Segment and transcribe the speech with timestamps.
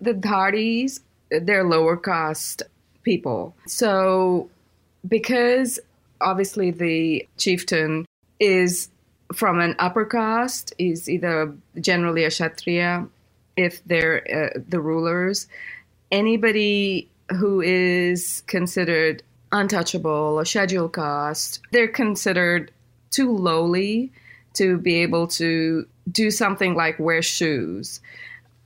[0.00, 1.00] The Dhardis,
[1.30, 2.62] they're lower caste
[3.02, 3.54] people.
[3.66, 4.48] So,
[5.06, 5.78] because
[6.20, 8.06] obviously the chieftain
[8.38, 8.88] is
[9.32, 13.06] from an upper caste, is either generally a Kshatriya,
[13.56, 15.46] if they're uh, the rulers,
[16.10, 22.72] anybody who is considered untouchable, a scheduled caste, they're considered
[23.10, 24.12] too lowly
[24.54, 28.00] to be able to do something like wear shoes.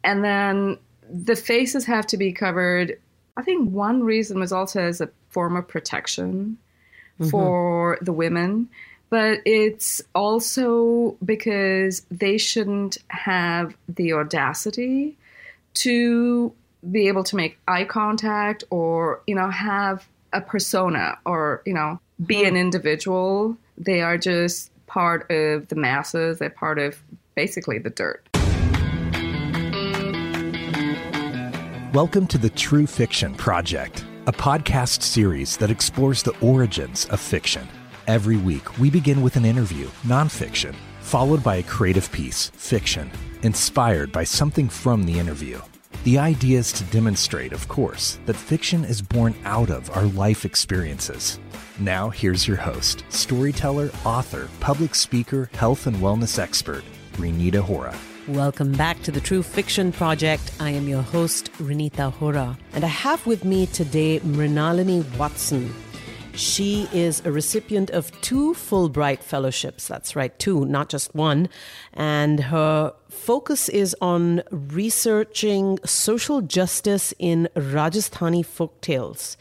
[0.03, 0.79] And then
[1.11, 2.99] the faces have to be covered.
[3.37, 6.59] I think one reason was also as a form of protection
[7.21, 7.31] mm-hmm.
[7.31, 8.69] for the women,
[9.11, 15.17] but it's also because they shouldn't have the audacity
[15.75, 16.53] to
[16.91, 21.99] be able to make eye contact or, you know, have a persona or, you know,
[22.25, 22.49] be mm-hmm.
[22.49, 23.57] an individual.
[23.79, 27.03] They are just part of the masses, they're part of
[27.35, 28.34] basically the dirt.
[31.95, 37.69] Welcome to the True Fiction Project, a podcast series that explores the origins of fiction.
[38.09, 43.13] Every week, we begin with an interview, nonfiction, followed by a creative piece, fiction,
[43.43, 45.61] inspired by something from the interview.
[46.03, 50.45] The idea is to demonstrate, of course, that fiction is born out of our life
[50.45, 51.39] experiences.
[51.79, 56.83] Now, here's your host, storyteller, author, public speaker, health and wellness expert,
[57.19, 57.97] Renita Hora.
[58.29, 60.51] Welcome back to the True Fiction Project.
[60.59, 65.75] I am your host, Renita Hora, and I have with me today Mrinalini Watson.
[66.33, 69.87] She is a recipient of two Fulbright fellowships.
[69.87, 71.51] That's right, two, not just one.
[71.93, 79.37] And her focus is on researching social justice in Rajasthani folk tales.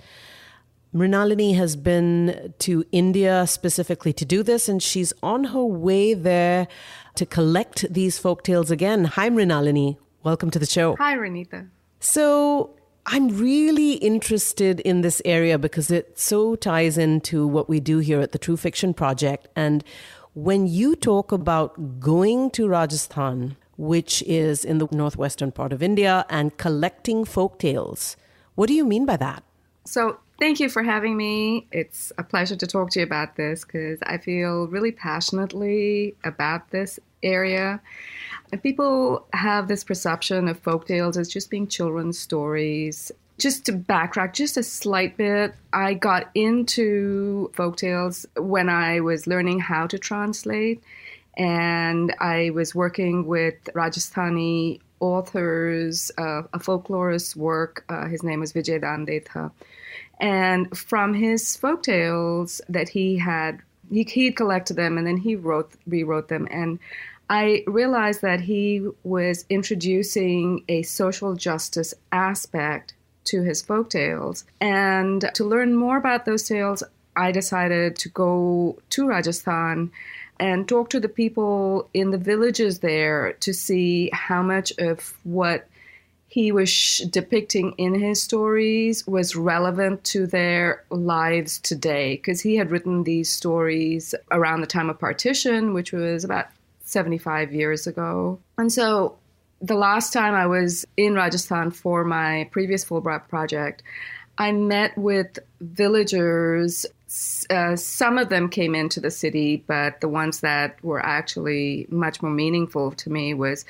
[0.93, 6.67] Mrinalini has been to India specifically to do this, and she's on her way there
[7.15, 9.05] to collect these folk tales again.
[9.05, 9.97] Hi, Mrinalini.
[10.23, 10.95] Welcome to the show.
[10.97, 11.69] Hi, Renita.
[11.99, 12.75] So,
[13.05, 18.21] I'm really interested in this area because it so ties into what we do here
[18.21, 19.47] at the True Fiction Project.
[19.55, 19.83] And
[20.33, 26.25] when you talk about going to Rajasthan, which is in the northwestern part of India,
[26.29, 28.15] and collecting folk tales,
[28.55, 29.43] what do you mean by that?
[29.85, 31.67] So, Thank you for having me.
[31.71, 36.69] It's a pleasure to talk to you about this because I feel really passionately about
[36.71, 37.79] this area.
[38.61, 43.09] People have this perception of folk tales as just being children's stories.
[43.37, 49.25] Just to backtrack just a slight bit, I got into folk tales when I was
[49.25, 50.83] learning how to translate.
[51.37, 57.85] And I was working with Rajasthani authors, uh, a folklorist's work.
[57.87, 59.51] Uh, his name was Vijaydan Detha
[60.19, 65.35] and from his folk tales that he had, he, he collected them and then he
[65.35, 66.47] wrote, rewrote them.
[66.51, 66.79] And
[67.29, 72.93] I realized that he was introducing a social justice aspect
[73.25, 74.45] to his folk tales.
[74.59, 76.83] And to learn more about those tales,
[77.15, 79.91] I decided to go to Rajasthan
[80.39, 85.67] and talk to the people in the villages there to see how much of what
[86.33, 92.71] he was depicting in his stories was relevant to their lives today because he had
[92.71, 96.47] written these stories around the time of partition, which was about
[96.85, 98.39] 75 years ago.
[98.57, 99.15] And so
[99.61, 103.83] the last time I was in Rajasthan for my previous Fulbright project,
[104.39, 106.87] I met with villagers.
[107.51, 112.23] Uh, some of them came into the city, but the ones that were actually much
[112.23, 113.65] more meaningful to me was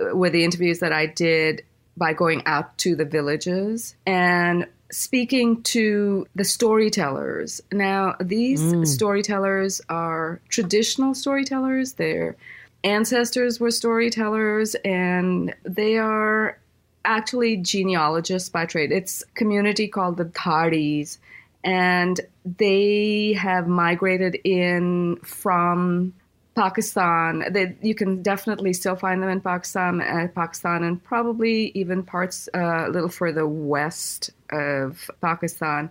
[0.00, 1.62] uh, were the interviews that I did
[1.96, 7.62] by going out to the villages and speaking to the storytellers.
[7.72, 8.86] Now, these mm.
[8.86, 11.94] storytellers are traditional storytellers.
[11.94, 12.36] Their
[12.84, 16.58] ancestors were storytellers, and they are
[17.04, 18.92] actually genealogists by trade.
[18.92, 21.18] It's a community called the Dhardis,
[21.64, 26.12] and they have migrated in from
[26.54, 27.44] Pakistan.
[27.50, 32.48] They, you can definitely still find them in Pakistan, uh, Pakistan, and probably even parts
[32.54, 35.90] uh, a little further west of Pakistan.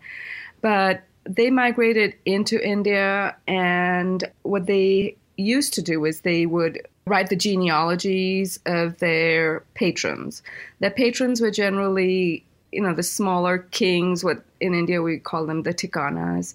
[0.61, 7.29] But they migrated into India, and what they used to do is they would write
[7.29, 10.43] the genealogies of their patrons.
[10.79, 14.23] Their patrons were generally, you know, the smaller kings.
[14.23, 16.53] What in India we call them the thikanas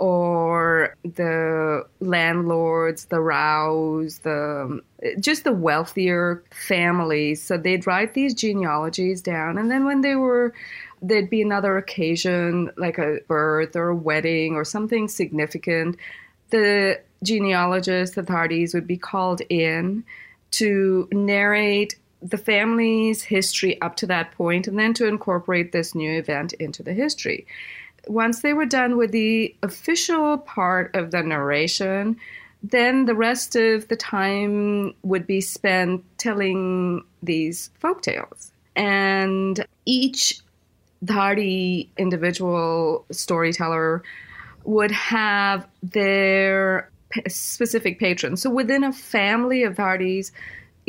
[0.00, 4.82] or the landlords, the Raos, the
[5.20, 7.42] just the wealthier families.
[7.42, 10.54] So they'd write these genealogies down, and then when they were
[11.02, 15.96] there'd be another occasion like a birth or a wedding or something significant,
[16.50, 20.04] the genealogists, authorities would be called in
[20.52, 26.10] to narrate the family's history up to that point and then to incorporate this new
[26.10, 27.46] event into the history
[28.06, 32.16] once they were done with the official part of the narration,
[32.62, 38.52] then the rest of the time would be spent telling these folk tales.
[38.76, 40.40] And each
[41.04, 44.02] Dhardi individual storyteller
[44.64, 46.90] would have their
[47.26, 48.36] specific patron.
[48.36, 50.30] So within a family of Dhardis,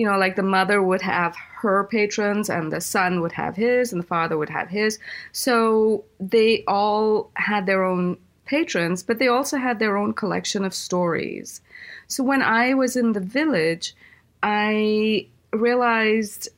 [0.01, 3.93] you know, like the mother would have her patrons and the son would have his
[3.93, 4.97] and the father would have his.
[5.31, 10.73] So they all had their own patrons, but they also had their own collection of
[10.73, 11.61] stories.
[12.07, 13.93] So when I was in the village,
[14.41, 16.49] I realized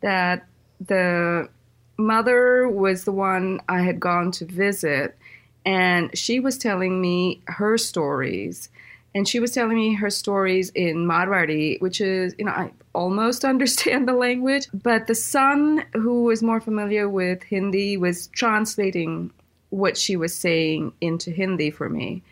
[0.00, 0.46] that
[0.78, 1.48] the
[1.96, 5.18] mother was the one I had gone to visit,
[5.66, 8.68] and she was telling me her stories
[9.14, 13.44] and she was telling me her stories in Marwari, which is, you know, I almost
[13.44, 19.30] understand the language, but the son, who was more familiar with Hindi, was translating
[19.70, 22.22] what she was saying into Hindi for me.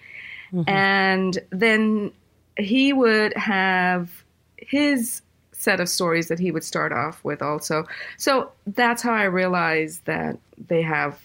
[0.53, 0.69] Mm-hmm.
[0.69, 2.13] And then
[2.57, 4.25] he would have
[4.57, 7.87] his set of stories that he would start off with also.
[8.17, 10.39] So that's how I realized that
[10.69, 11.21] they have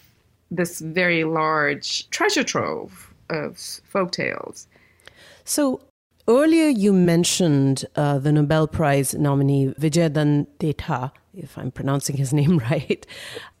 [0.50, 4.68] this very large treasure trove of folk tales.
[5.48, 5.80] So
[6.28, 12.58] earlier you mentioned uh, the Nobel Prize nominee Vijayadan Detha, if I'm pronouncing his name
[12.58, 13.06] right.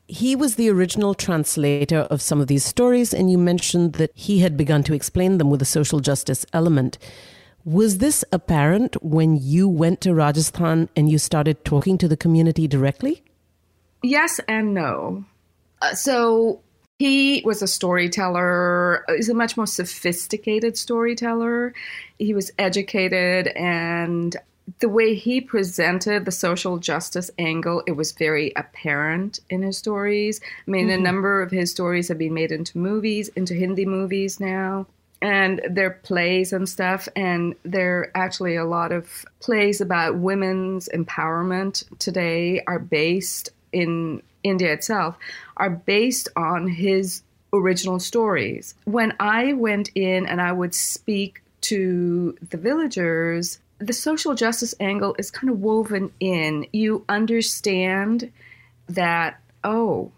[0.06, 4.40] He was the original translator of some of these stories, and you mentioned that he
[4.40, 6.98] had begun to explain them with a social justice element.
[7.64, 12.68] Was this apparent when you went to Rajasthan and you started talking to the community
[12.68, 13.22] directly?
[14.02, 15.24] Yes and no.
[15.80, 16.60] Uh, so
[16.98, 19.04] he was a storyteller.
[19.08, 21.72] He's a much more sophisticated storyteller.
[22.18, 24.36] He was educated, and
[24.80, 30.40] the way he presented the social justice angle, it was very apparent in his stories.
[30.66, 31.00] I mean, mm-hmm.
[31.00, 34.86] a number of his stories have been made into movies, into Hindi movies now.
[35.20, 40.88] And they're plays and stuff, and there are actually a lot of plays about women's
[40.94, 45.16] empowerment today are based in India itself
[45.56, 48.74] are based on his original stories.
[48.84, 55.14] When I went in and I would speak to the villagers, the social justice angle
[55.18, 56.66] is kind of woven in.
[56.72, 58.30] You understand
[58.88, 60.12] that, oh,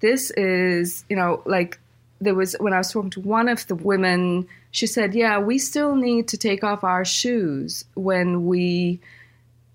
[0.00, 1.78] this is, you know, like
[2.20, 5.58] there was when I was talking to one of the women, she said, Yeah, we
[5.58, 9.00] still need to take off our shoes when we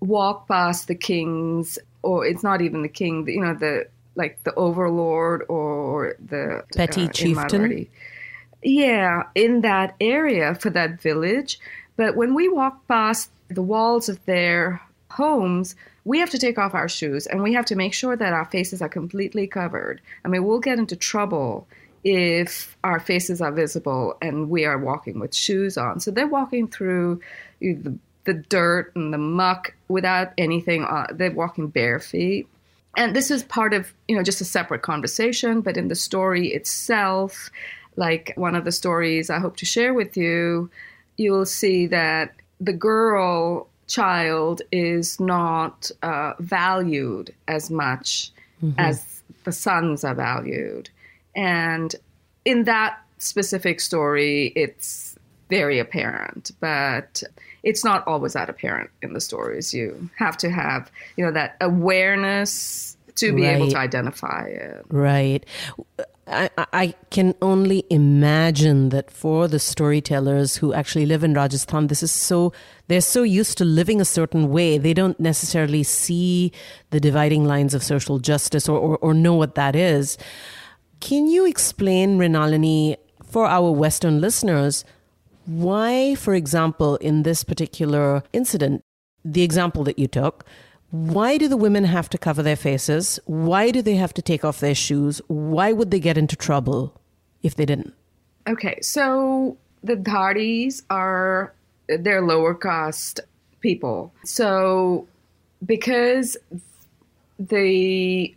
[0.00, 4.54] walk past the king's or it's not even the king, you know, the like the
[4.54, 7.86] overlord or the petty uh, chieftain.
[8.62, 11.58] Yeah, in that area for that village.
[11.96, 14.80] But when we walk past the walls of their
[15.10, 18.32] homes, we have to take off our shoes and we have to make sure that
[18.32, 20.00] our faces are completely covered.
[20.24, 21.66] I mean, we'll get into trouble
[22.04, 26.00] if our faces are visible and we are walking with shoes on.
[26.00, 27.20] So they're walking through
[27.60, 31.08] the the dirt and the muck without anything on.
[31.12, 32.46] They're walking bare feet.
[32.96, 36.48] And this is part of, you know, just a separate conversation, but in the story
[36.48, 37.50] itself,
[37.96, 40.70] like one of the stories I hope to share with you,
[41.16, 48.30] you'll see that the girl child is not uh, valued as much
[48.62, 48.78] mm-hmm.
[48.78, 50.88] as the sons are valued.
[51.34, 51.94] And
[52.44, 55.16] in that specific story, it's
[55.48, 57.22] very apparent, but
[57.62, 59.72] it's not always that apparent in the stories.
[59.72, 63.56] You have to have, you know, that awareness to be right.
[63.56, 64.84] able to identify it.
[64.88, 65.44] Right.
[66.26, 72.02] I, I, can only imagine that for the storytellers who actually live in Rajasthan, this
[72.02, 72.52] is so,
[72.86, 74.78] they're so used to living a certain way.
[74.78, 76.52] They don't necessarily see
[76.90, 80.16] the dividing lines of social justice or, or, or know what that is.
[81.00, 84.84] Can you explain, Mrinalini, for our Western listeners,
[85.60, 88.82] why, for example, in this particular incident,
[89.24, 90.44] the example that you took,
[90.90, 93.18] why do the women have to cover their faces?
[93.24, 95.20] Why do they have to take off their shoes?
[95.28, 97.00] Why would they get into trouble
[97.42, 97.94] if they didn't?
[98.48, 101.54] Okay, so the Dhadis are
[101.88, 103.20] they're lower caste
[103.60, 104.12] people.
[104.24, 105.06] So
[105.64, 106.36] because
[107.38, 108.34] the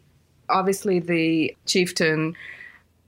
[0.50, 2.36] obviously the chieftain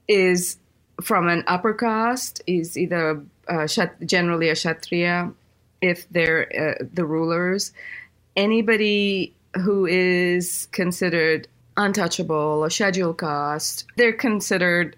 [0.07, 0.57] is
[1.01, 3.67] from an upper caste, is either uh,
[4.05, 5.31] generally a kshatriya
[5.81, 7.71] if they're uh, the rulers.
[8.35, 14.95] Anybody who is considered untouchable, a scheduled caste, they're considered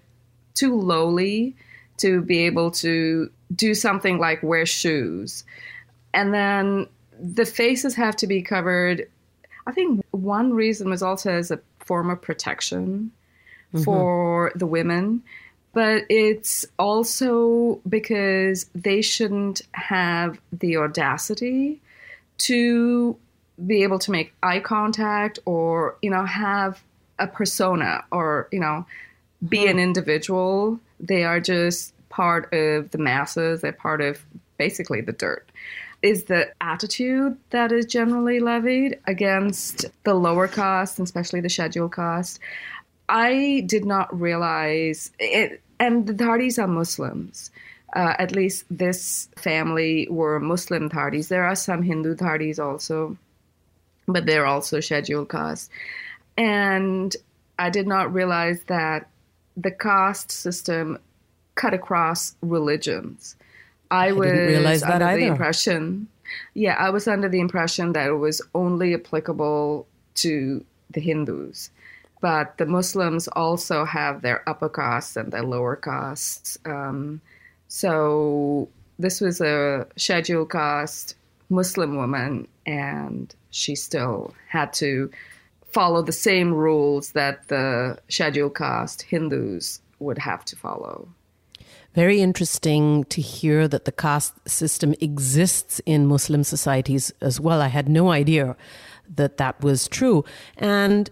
[0.54, 1.54] too lowly
[1.98, 5.44] to be able to do something like wear shoes.
[6.14, 6.86] And then
[7.20, 9.08] the faces have to be covered.
[9.66, 13.12] I think one reason was also as a form of protection
[13.74, 13.84] mm-hmm.
[13.84, 15.22] for the women,
[15.72, 21.80] but it's also because they shouldn't have the audacity
[22.38, 23.16] to
[23.66, 26.82] be able to make eye contact or you know have
[27.18, 28.84] a persona or you know
[29.48, 29.78] be an hmm.
[29.78, 30.80] individual.
[30.98, 33.60] They are just part of the masses.
[33.62, 34.24] They're part of
[34.58, 35.50] basically the dirt.
[36.02, 42.40] Is the attitude that is generally levied against the lower caste especially the scheduled caste
[43.10, 47.50] i did not realize it and the Dhadis are muslims
[47.94, 51.26] uh, at least this family were Muslim Dhadis.
[51.26, 53.16] There are some Hindu Dhadis also
[54.12, 55.70] but they're also scheduled caste.
[56.36, 57.14] And
[57.58, 59.08] I did not realize that
[59.56, 60.98] the caste system
[61.54, 63.36] cut across religions.
[63.90, 66.08] I, I was realize that under the impression,
[66.54, 69.86] yeah, I was under the impression that it was only applicable
[70.16, 71.70] to the Hindus.
[72.20, 76.58] But the Muslims also have their upper castes and their lower castes.
[76.66, 77.20] Um,
[77.68, 81.14] so this was a scheduled caste
[81.48, 85.10] Muslim woman, and she still had to
[85.72, 91.08] follow the same rules that the scheduled caste Hindus would have to follow.
[91.94, 97.60] Very interesting to hear that the caste system exists in Muslim societies as well.
[97.60, 98.56] I had no idea
[99.16, 100.24] that that was true.
[100.56, 101.10] And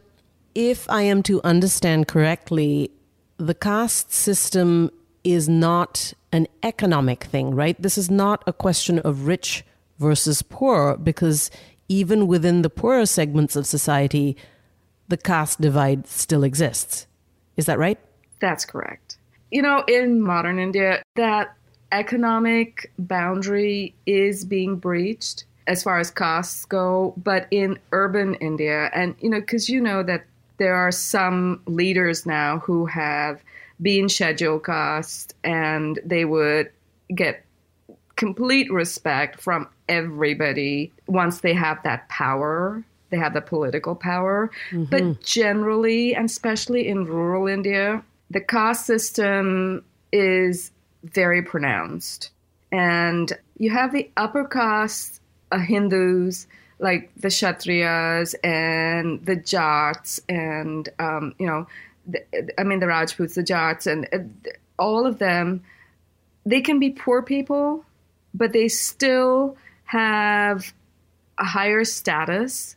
[0.58, 2.90] if I am to understand correctly,
[3.36, 4.90] the caste system
[5.22, 7.80] is not an economic thing, right?
[7.80, 9.64] This is not a question of rich
[10.00, 11.48] versus poor because
[11.88, 14.36] even within the poorer segments of society,
[15.06, 17.06] the caste divide still exists.
[17.56, 18.00] Is that right?
[18.40, 19.16] That's correct.
[19.52, 21.54] You know, in modern India, that
[21.92, 29.14] economic boundary is being breached as far as castes go, but in urban India, and
[29.20, 30.24] you know, because you know that
[30.58, 33.42] there are some leaders now who have
[33.80, 36.70] been scheduled caste and they would
[37.14, 37.44] get
[38.16, 44.84] complete respect from everybody once they have that power they have the political power mm-hmm.
[44.84, 50.72] but generally and especially in rural india the caste system is
[51.04, 52.30] very pronounced
[52.72, 55.20] and you have the upper caste
[55.52, 56.46] uh, hindus
[56.78, 61.66] like the kshatriyas and the jats and um, you know
[62.06, 62.20] the,
[62.58, 64.18] i mean the rajputs the jats and uh,
[64.78, 65.62] all of them
[66.46, 67.84] they can be poor people
[68.34, 70.72] but they still have
[71.38, 72.76] a higher status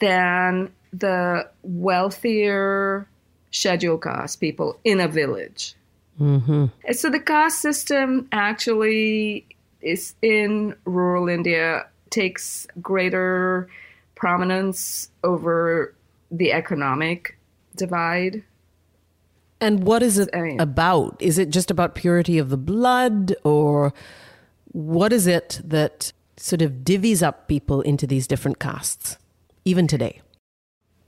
[0.00, 3.08] than the wealthier
[3.50, 5.74] scheduled caste people in a village.
[6.20, 6.66] Mm-hmm.
[6.92, 9.46] So the caste system actually
[9.80, 13.68] is in rural India takes greater
[14.14, 15.94] prominence over
[16.30, 17.38] the economic
[17.76, 18.42] divide.
[19.60, 21.16] And what is it I mean, about?
[21.20, 23.92] Is it just about purity of the blood or
[24.72, 29.16] what is it that sort of divvies up people into these different castes,
[29.64, 30.20] even today?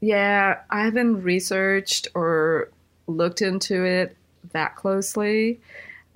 [0.00, 2.70] Yeah, I haven't researched or
[3.06, 4.16] looked into it
[4.52, 5.60] that closely.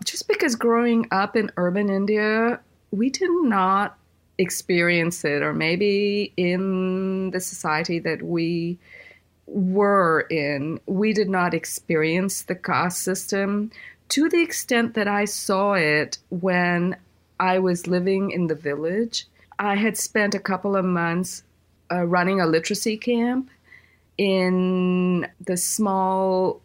[0.04, 2.60] Just because growing up in urban India,
[2.90, 3.98] we did not
[4.42, 8.78] experience it, or maybe in the society that we
[9.46, 13.70] were in, we did not experience the caste system
[14.08, 16.96] to the extent that I saw it when
[17.40, 19.26] I was living in the village.
[19.58, 21.42] I had spent a couple of months
[21.90, 23.50] uh, running a literacy camp
[24.18, 26.60] in the small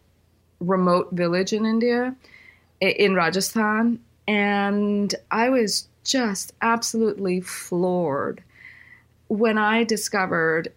[0.60, 2.14] remote village in India,
[2.80, 4.00] in Rajasthan.
[4.26, 8.42] And I was just absolutely floored
[9.28, 10.72] when I discovered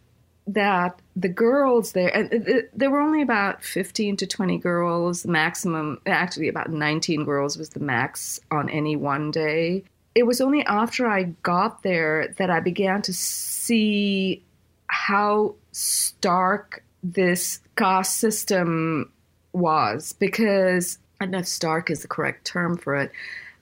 [0.47, 5.25] that the girls there, and uh, uh, there were only about 15 to 20 girls,
[5.25, 9.83] maximum, actually about 19 girls was the max on any one day.
[10.13, 14.43] It was only after I got there that I began to see
[14.87, 19.11] how stark this caste system
[19.53, 23.11] was because I don't know if stark is the correct term for it,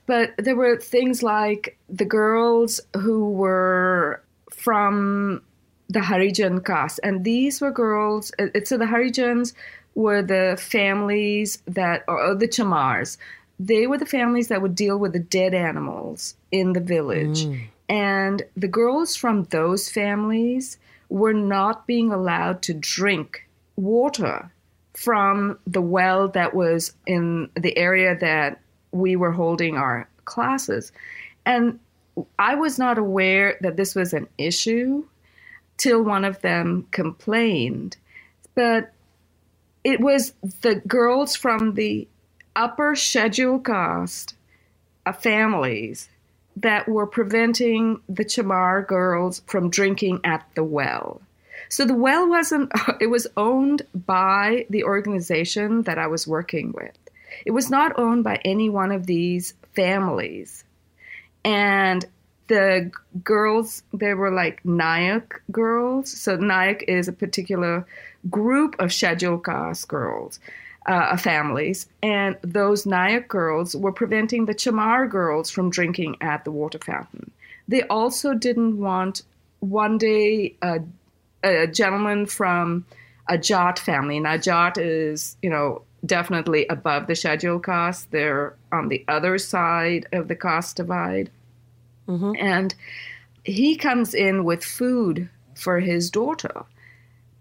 [0.10, 5.44] but there were things like the girls who were from
[5.88, 8.32] the Harijan caste, and these were girls.
[8.40, 9.54] Uh, so the Harijans
[9.94, 13.18] were the families that, or the Chamars,
[13.60, 17.46] they were the families that would deal with the dead animals in the village.
[17.46, 17.68] Mm.
[17.88, 24.52] And the girls from those families were not being allowed to drink water
[24.96, 28.60] from the well that was in the area that
[28.92, 30.92] we were holding our classes.
[31.46, 31.80] And
[32.38, 35.06] I was not aware that this was an issue
[35.78, 37.98] till one of them complained.
[38.56, 38.92] But
[39.84, 42.08] it was the girls from the
[42.56, 44.36] upper schedule caste
[45.06, 46.10] of families
[46.58, 51.22] that were preventing the Chamar girls from drinking at the well.
[51.70, 56.98] So the well wasn't, it was owned by the organization that I was working with.
[57.46, 60.64] It was not owned by any one of these families.
[61.46, 62.06] And
[62.48, 62.92] the
[63.24, 66.12] girls, they were like Nayak girls.
[66.12, 67.86] So Nayak is a particular
[68.30, 70.40] group of caste girls,
[70.88, 71.88] uh, families.
[72.04, 77.32] And those Nayak girls were preventing the Chamar girls from drinking at the water fountain.
[77.68, 79.22] They also didn't want
[79.60, 80.80] one day a
[81.44, 82.86] a gentleman from
[83.30, 84.20] a Jat family.
[84.20, 88.12] Now, Jat is, you know, definitely above the schedule caste.
[88.12, 91.30] They're on the other side of the caste divide.
[92.08, 92.34] Mm-hmm.
[92.38, 92.76] And
[93.44, 96.64] he comes in with food for his daughter.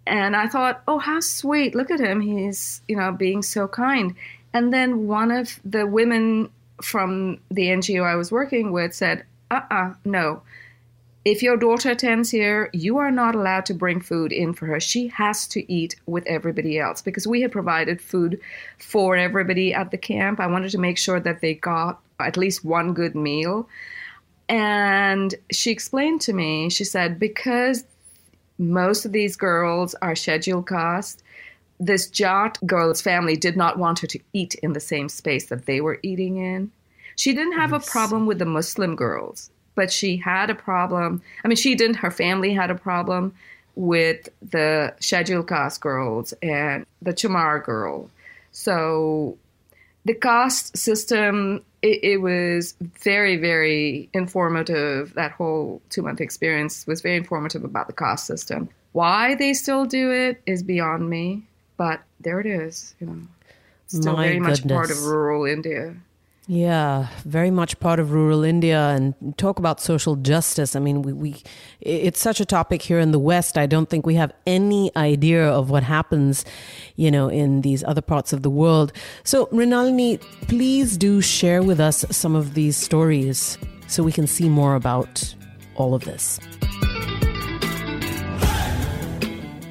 [0.07, 1.75] And I thought, oh, how sweet.
[1.75, 2.21] Look at him.
[2.21, 4.15] He's, you know, being so kind.
[4.53, 9.61] And then one of the women from the NGO I was working with said, uh
[9.71, 10.43] uh-uh, uh no
[11.25, 14.81] if your daughter attends here, you are not allowed to bring food in for her.
[14.81, 18.41] She has to eat with everybody else because we had provided food
[18.79, 20.41] for everybody at the camp.
[20.41, 23.69] I wanted to make sure that they got at least one good meal.
[24.49, 27.85] And she explained to me, she said, because
[28.59, 31.23] most of these girls are scheduled caste,
[31.79, 35.67] this Jat girl's family did not want her to eat in the same space that
[35.67, 36.73] they were eating in.
[37.17, 41.23] She didn't have a problem with the Muslim girls but she had a problem.
[41.45, 43.33] I mean, she didn't, her family had a problem
[43.77, 48.11] with the scheduled caste girls and the Chamar girl.
[48.51, 49.39] So
[50.05, 55.15] the caste system, it, it was very, very informative.
[55.15, 58.69] That whole two month experience was very informative about the caste system.
[58.91, 61.45] Why they still do it is beyond me,
[61.77, 63.23] but there it is, you know.
[63.87, 64.65] Still My very goodness.
[64.65, 65.95] much part of rural India.
[66.51, 70.75] Yeah, very much part of rural India and talk about social justice.
[70.75, 71.43] I mean, we, we
[71.83, 73.59] it's such a topic here in the West.
[73.59, 76.47] I don't think we have any idea of what happens,
[76.97, 78.95] you know, in these other parts of the world.
[79.25, 84.49] So, Mrinalini, please do share with us some of these stories so we can see
[84.49, 85.35] more about
[85.75, 86.41] all of this.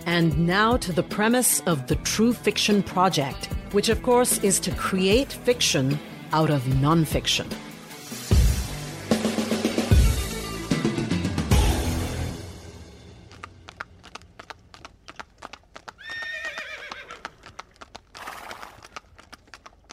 [0.06, 4.72] And now to the premise of the True Fiction Project, which of course is to
[4.76, 6.00] create fiction
[6.34, 7.52] out of nonfiction.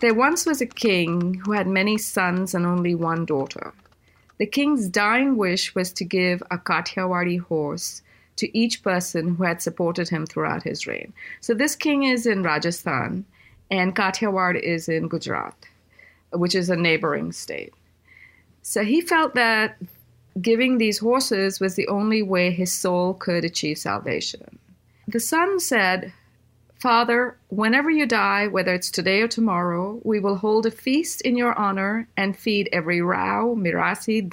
[0.01, 3.73] There once was a king who had many sons and only one daughter.
[4.37, 8.03] The king's dying wish was to give a Kathiawadi horse
[8.37, 11.14] to each person who had supported him throughout his reign.
[11.40, 13.25] So this king is in Rajasthan,
[13.70, 15.55] and Kathiawad is in Gujarat
[16.35, 17.73] which is a neighboring state.
[18.62, 19.77] So he felt that
[20.40, 24.59] giving these horses was the only way his soul could achieve salvation.
[25.07, 26.12] The son said,
[26.81, 31.37] Father, whenever you die, whether it's today or tomorrow, we will hold a feast in
[31.37, 34.29] your honor and feed every Rao, Mirasi,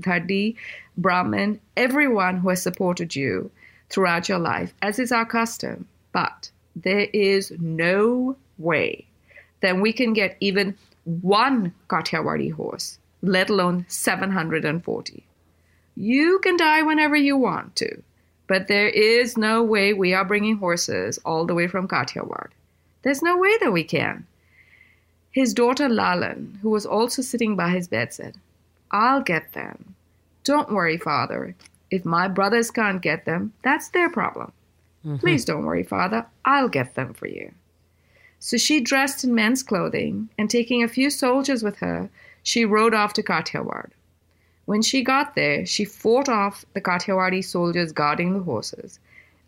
[0.00, 0.56] Dhardi,
[0.96, 3.50] Brahmin, everyone who has supported you
[3.90, 5.86] throughout your life, as is our custom.
[6.12, 9.06] But there is no way
[9.60, 15.24] that we can get even one Kathiawadi horse, let alone 740.
[15.94, 18.02] You can die whenever you want to,
[18.46, 22.48] but there is no way we are bringing horses all the way from Kathiawad.
[23.02, 24.26] There's no way that we can.
[25.32, 28.36] His daughter Lalan, who was also sitting by his bed, said,
[28.90, 29.94] I'll get them.
[30.44, 31.56] Don't worry, father.
[31.90, 34.52] If my brothers can't get them, that's their problem.
[35.04, 35.16] Mm-hmm.
[35.16, 36.26] Please don't worry, father.
[36.44, 37.52] I'll get them for you.
[38.44, 42.10] So she dressed in men's clothing, and taking a few soldiers with her,
[42.42, 43.90] she rode off to Kathiawar.
[44.64, 48.98] When she got there, she fought off the Kathiawadi soldiers guarding the horses,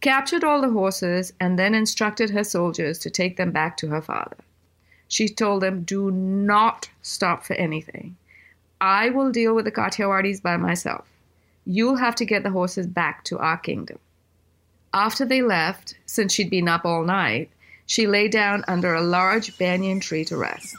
[0.00, 4.00] captured all the horses, and then instructed her soldiers to take them back to her
[4.00, 4.36] father.
[5.08, 8.16] She told them, Do not stop for anything.
[8.80, 11.10] I will deal with the Kathiawadis by myself.
[11.66, 13.98] You'll have to get the horses back to our kingdom.
[14.92, 17.50] After they left, since she'd been up all night,
[17.86, 20.76] she lay down under a large banyan tree to rest.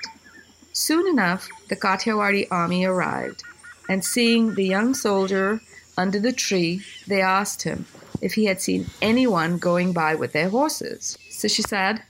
[0.74, 3.44] Soon enough, the Kathiawadi army arrived,
[3.88, 5.62] and seeing the young soldier
[5.98, 7.86] under the tree, they asked him
[8.22, 11.18] if he had seen anyone going by with their horses.
[11.30, 12.04] So she said,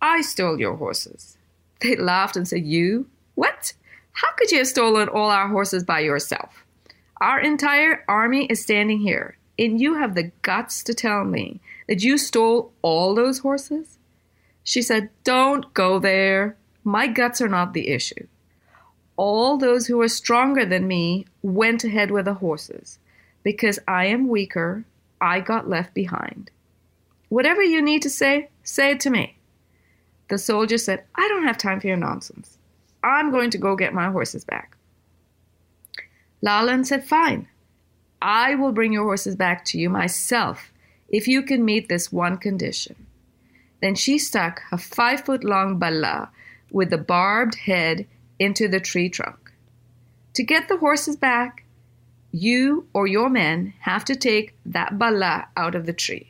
[0.00, 1.36] I stole your horses.
[1.80, 3.06] They laughed and said, You?
[3.34, 3.72] What?
[4.12, 6.64] How could you have stolen all our horses by yourself?
[7.20, 12.02] Our entire army is standing here, and you have the guts to tell me that
[12.02, 13.98] you stole all those horses?
[14.64, 16.56] She said, Don't go there.
[16.84, 18.26] My guts are not the issue.
[19.16, 22.98] All those who are stronger than me went ahead with the horses.
[23.42, 24.84] Because I am weaker,
[25.20, 26.50] I got left behind.
[27.28, 29.36] Whatever you need to say, say it to me.
[30.28, 32.58] The soldier said, I don't have time for your nonsense.
[33.02, 34.76] I'm going to go get my horses back.
[36.44, 37.48] Lalan said, Fine.
[38.20, 40.72] I will bring your horses back to you myself
[41.08, 43.06] if you can meet this one condition.
[43.82, 46.30] Then she stuck a five foot long balla
[46.70, 48.06] with the barbed head
[48.38, 49.52] into the tree trunk.
[50.34, 51.64] To get the horses back,
[52.30, 56.28] you or your men have to take that balla out of the tree.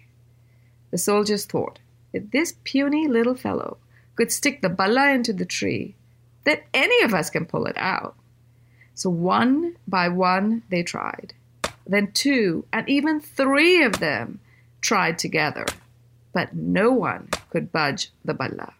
[0.90, 1.78] The soldiers thought,
[2.14, 3.76] if this puny little fellow
[4.16, 5.94] could stick the balla into the tree,
[6.44, 8.16] then any of us can pull it out.
[8.94, 11.34] So one by one they tried.
[11.86, 14.40] Then two and even three of them
[14.80, 15.66] tried together
[16.32, 18.72] but no one could budge the balla.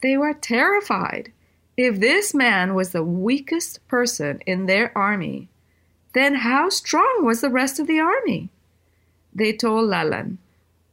[0.00, 1.30] They were terrified.
[1.76, 5.48] If this man was the weakest person in their army,
[6.14, 8.48] then how strong was the rest of the army?
[9.34, 10.38] They told Lalan,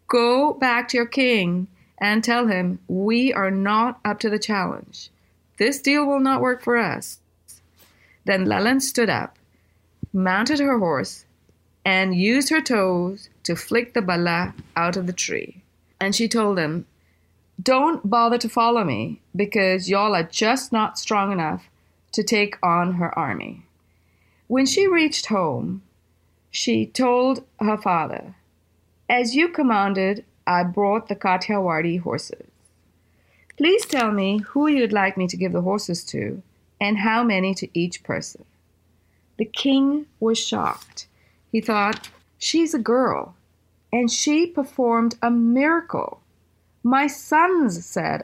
[0.10, 5.10] Go back to your king and tell him we are not up to the challenge.
[5.58, 7.20] This deal will not work for us.
[8.26, 9.38] Then Lalan stood up,
[10.12, 11.26] mounted her horse,
[11.86, 15.64] and used her toes to flick the balla out of the tree
[16.00, 16.86] and she told him,
[17.62, 21.70] Don't bother to follow me because y'all are just not strong enough
[22.14, 23.64] to take on her army.
[24.48, 25.84] When she reached home,
[26.50, 28.36] she told her father,
[29.08, 32.48] As you commanded, I brought the Kathiawadi horses.
[33.58, 36.42] Please tell me who you'd like me to give the horses to
[36.80, 38.46] and how many to each person.
[39.38, 41.08] The king was shocked.
[41.52, 43.36] He thought, She's a girl
[43.92, 46.22] and she performed a miracle.
[46.84, 48.24] My sons said,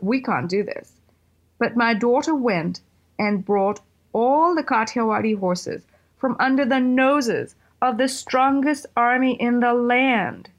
[0.00, 0.92] We can't do this.
[1.58, 2.80] But my daughter went
[3.18, 3.80] and brought
[4.12, 5.82] all the Kathiawadi horses
[6.16, 10.50] from under the noses of the strongest army in the land.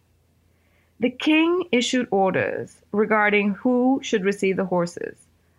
[1.00, 5.18] The king issued orders regarding who should receive the horses.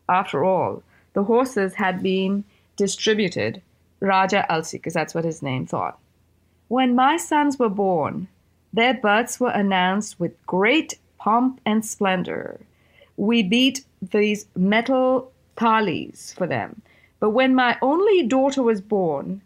[0.08, 2.44] After all, the horses had been
[2.76, 3.62] distributed,
[4.00, 5.98] Raja Alsi, because that's what his name thought.
[6.70, 8.28] When my sons were born,
[8.72, 12.60] their births were announced with great pomp and splendor.
[13.16, 16.82] We beat these metal thalis for them.
[17.18, 19.42] But when my only daughter was born,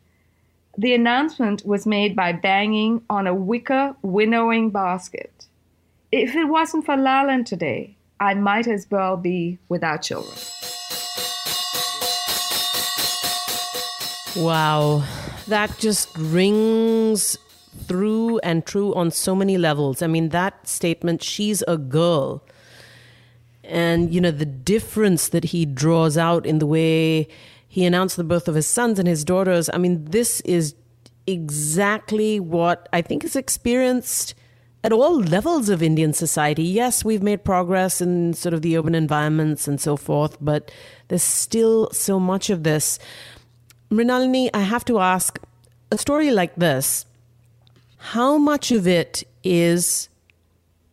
[0.77, 5.47] the announcement was made by banging on a wicker winnowing basket.
[6.13, 10.37] If it wasn't for Lalan today, I might as well be without children.
[14.37, 15.05] Wow
[15.47, 17.39] that just rings
[17.87, 20.03] through and true on so many levels.
[20.03, 22.43] I mean, that statement, she's a girl.
[23.63, 27.29] And, you know, the difference that he draws out in the way
[27.67, 29.69] he announced the birth of his sons and his daughters.
[29.73, 30.75] I mean, this is
[31.27, 34.35] exactly what I think is experienced
[34.85, 36.63] at all levels of Indian society.
[36.63, 40.71] Yes, we've made progress in sort of the urban environments and so forth, but
[41.09, 42.99] there's still so much of this.
[43.95, 45.39] Mrinalini, I have to ask
[45.93, 47.07] a story like this,
[47.97, 50.09] how much of it is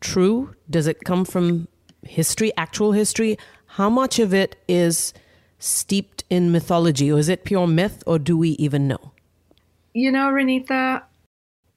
[0.02, 0.54] true?
[0.70, 1.68] Does it come from
[2.04, 3.40] history, actual history?
[3.66, 5.16] How much of it is
[5.58, 9.14] steeped in mythology, or is it pure myth, or do we even know?
[9.94, 11.02] You know, Renita,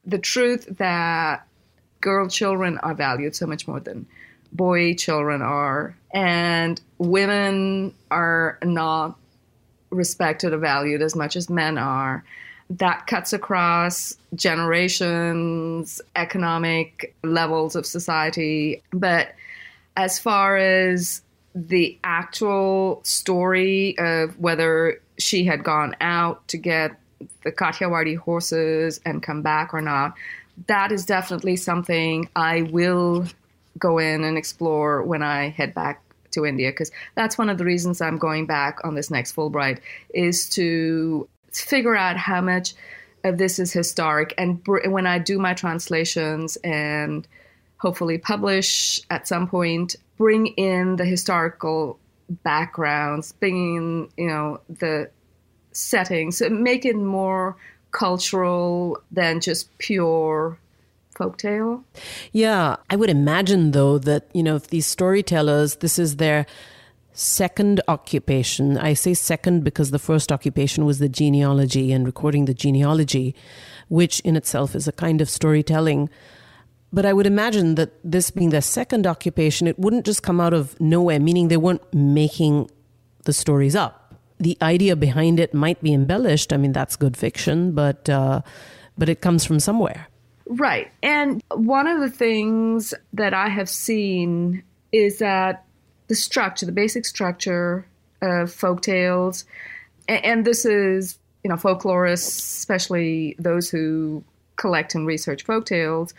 [0.05, 1.47] the truth that
[2.03, 4.05] girl children are valued so much more than
[4.53, 9.19] boy children are, and women are not
[9.95, 12.25] respected or valued as much as men are.
[12.71, 18.83] That cuts across generations, economic levels of society.
[18.93, 19.35] But
[19.97, 21.23] as far as
[21.55, 26.99] the actual story of whether she had gone out to get
[27.45, 30.15] the Kathiawadi horses and come back or not,
[30.67, 33.27] that is definitely something I will
[33.79, 36.04] go in and explore when I head back
[36.35, 39.79] to India because that's one of the reasons I'm going back on this next Fulbright
[40.13, 42.75] is to figure out how much
[43.25, 47.27] of this is historic and br- when I do my translations and
[47.79, 51.99] hopefully publish at some point bring in the historical
[52.43, 55.11] backgrounds bring in you know the
[55.73, 57.57] settings make it more
[57.91, 60.59] cultural than just pure
[61.15, 61.83] folktale.
[62.33, 66.47] Yeah, I would imagine though that, you know, if these storytellers, this is their
[67.15, 68.77] second occupation.
[68.77, 73.35] I say second because the first occupation was the genealogy and recording the genealogy,
[73.89, 76.11] which in itself is a kind of storytelling.
[76.93, 80.53] But I would imagine that this being their second occupation, it wouldn't just come out
[80.53, 82.71] of nowhere, meaning they weren't making
[83.25, 84.15] the stories up.
[84.39, 86.53] The idea behind it might be embellished.
[86.53, 88.43] I mean, that's good fiction, but uh,
[88.99, 90.09] but it comes from somewhere.
[90.47, 90.91] Right.
[91.03, 95.65] And one of the things that I have seen is that
[96.09, 97.87] the structure, the basic structure
[98.21, 99.45] of folk tales,
[100.07, 104.23] and this is, you know, folklorists, especially those who
[104.57, 106.13] collect and research folk tales,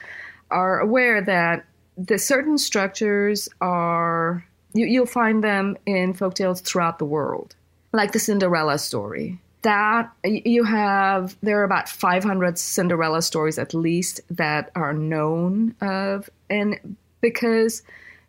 [0.50, 1.66] are aware that
[1.98, 7.56] the certain structures are, you, you'll find them in folk tales throughout the world,
[7.94, 14.22] like the Cinderella story that you have there are about 500 cinderella stories at least
[14.30, 17.82] that are known of and because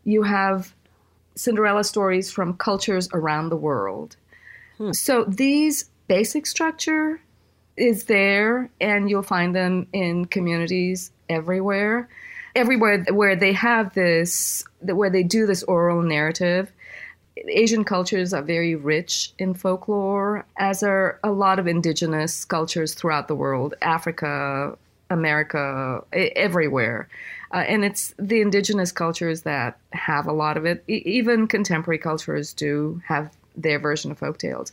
[0.04, 0.74] you have
[1.34, 4.16] cinderella stories from cultures around the world
[4.78, 4.92] hmm.
[4.92, 7.20] so these basic structure
[7.76, 12.08] is there and you'll find them in communities everywhere
[12.54, 16.72] everywhere where they have this where they do this oral narrative
[17.36, 23.28] Asian cultures are very rich in folklore, as are a lot of indigenous cultures throughout
[23.28, 24.76] the world, Africa,
[25.10, 27.08] America, everywhere.
[27.52, 30.82] Uh, and it's the indigenous cultures that have a lot of it.
[30.88, 34.72] E- even contemporary cultures do have their version of folk tales.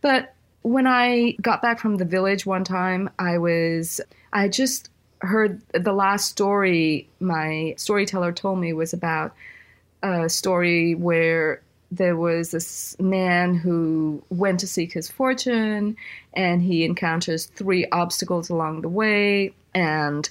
[0.00, 4.00] But when I got back from the village one time, I was,
[4.32, 9.34] I just heard the last story my storyteller told me was about
[10.02, 15.94] a story where there was this man who went to seek his fortune
[16.32, 20.30] and he encounters three obstacles along the way and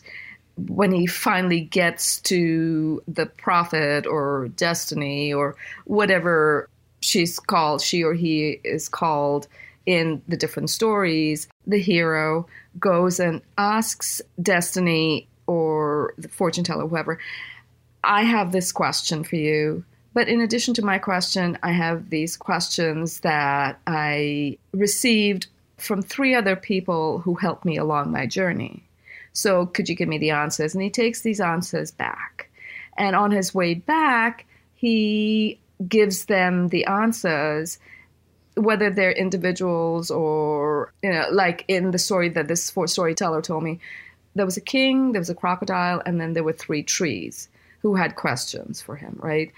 [0.67, 6.67] when he finally gets to the prophet or destiny or whatever
[6.99, 9.47] she's called she or he is called
[9.85, 12.47] in the different stories the hero
[12.79, 17.19] goes and asks destiny or the fortune teller whoever
[18.03, 22.35] i have this question for you but in addition to my question, I have these
[22.35, 25.47] questions that I received
[25.77, 28.83] from three other people who helped me along my journey.
[29.33, 30.73] So, could you give me the answers?
[30.73, 32.49] And he takes these answers back.
[32.97, 34.45] And on his way back,
[34.75, 37.79] he gives them the answers,
[38.55, 43.79] whether they're individuals or, you know, like in the story that this storyteller told me,
[44.35, 47.47] there was a king, there was a crocodile, and then there were three trees
[47.81, 49.51] who had questions for him, right?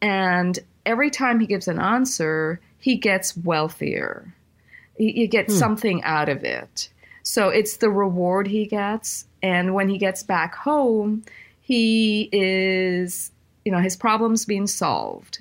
[0.00, 4.34] And every time he gives an answer, he gets wealthier.
[4.98, 5.52] You get hmm.
[5.52, 6.88] something out of it.
[7.22, 9.26] So it's the reward he gets.
[9.42, 11.24] And when he gets back home,
[11.60, 13.32] he is,
[13.64, 15.40] you know, his problem's being solved.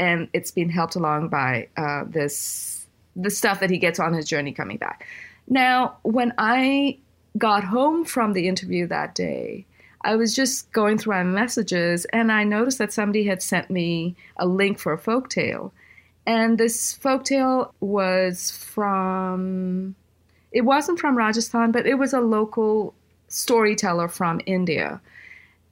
[0.00, 4.26] And it's being helped along by uh, this, the stuff that he gets on his
[4.26, 5.06] journey coming back.
[5.48, 6.98] Now, when I
[7.36, 9.66] got home from the interview that day,
[10.02, 14.16] I was just going through my messages and I noticed that somebody had sent me
[14.36, 15.72] a link for a folk tale.
[16.26, 19.94] And this folk tale was from,
[20.52, 22.94] it wasn't from Rajasthan, but it was a local
[23.28, 25.00] storyteller from India.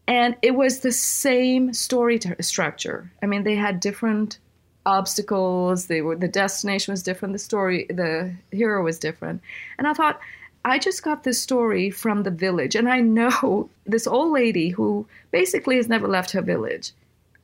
[0.09, 3.11] And it was the same story t- structure.
[3.23, 4.39] I mean, they had different
[4.87, 5.87] obstacles.
[5.87, 7.33] They were the destination was different.
[7.33, 9.43] The story, the hero was different.
[9.79, 10.21] And I thought,
[10.67, 15.07] I just got this story from the village, and I know this old lady who
[15.31, 16.93] basically has never left her village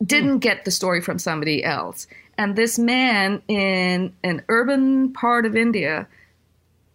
[0.05, 2.09] didn't get the story from somebody else.
[2.37, 6.09] And this man in an urban part of India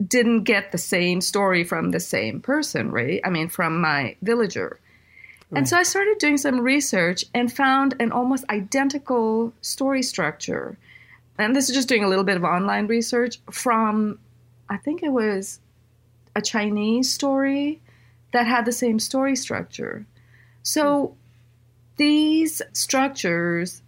[0.06, 3.22] didn't get the same story from the same person, right?
[3.24, 4.82] I mean, from my villager.
[5.50, 5.60] Right.
[5.60, 10.78] And so I started doing some research and found an almost identical story structure.
[11.40, 14.20] And this is just doing a little bit of online research from,
[14.70, 15.62] I think it was
[16.38, 17.82] a Chinese story
[18.32, 20.06] that had the same story structure.
[20.62, 21.16] So
[21.98, 23.82] these structures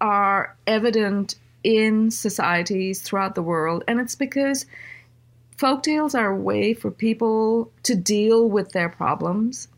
[0.00, 4.66] are evident in societies throughout the world, and it's because
[5.58, 9.68] folktales are a way for people to deal with their problems.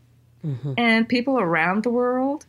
[0.45, 0.73] Mm-hmm.
[0.77, 2.45] And people around the world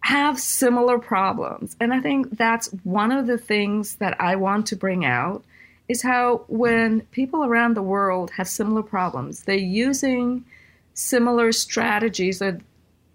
[0.00, 1.74] have similar problems.
[1.80, 5.44] And I think that's one of the things that I want to bring out
[5.88, 10.44] is how when people around the world have similar problems, they're using
[10.94, 12.42] similar strategies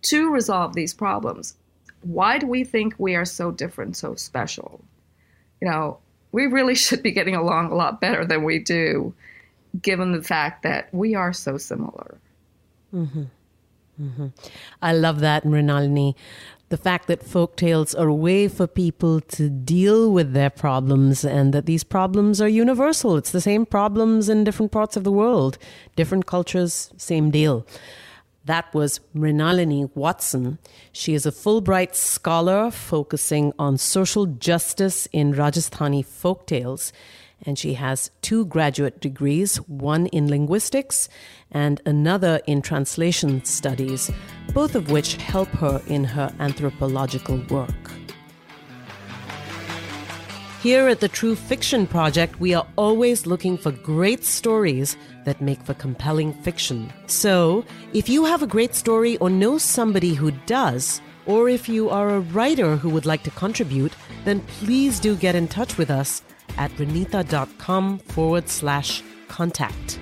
[0.03, 1.55] to resolve these problems.
[2.01, 4.83] Why do we think we are so different, so special?
[5.61, 5.99] You know,
[6.31, 9.13] we really should be getting along a lot better than we do,
[9.81, 12.17] given the fact that we are so similar.
[12.93, 13.23] Mm-hmm.
[14.01, 14.27] Mm-hmm.
[14.81, 16.15] I love that, Mrinalini.
[16.71, 21.25] The fact that folk tales are a way for people to deal with their problems
[21.25, 23.17] and that these problems are universal.
[23.17, 25.57] It's the same problems in different parts of the world,
[25.97, 27.67] different cultures, same deal.
[28.45, 30.59] That was Mrinalini Watson.
[30.93, 36.93] She is a Fulbright scholar focusing on social justice in Rajasthani folk tales
[37.43, 41.09] and she has two graduate degrees one in linguistics
[41.51, 44.11] and another in translation studies,
[44.53, 47.91] both of which help her in her anthropological work.
[50.61, 55.63] Here at the True Fiction Project, we are always looking for great stories that make
[55.63, 56.93] for compelling fiction.
[57.07, 61.89] So, if you have a great story or know somebody who does, or if you
[61.89, 65.89] are a writer who would like to contribute, then please do get in touch with
[65.89, 66.21] us
[66.57, 69.99] at renita.com forward slash contact.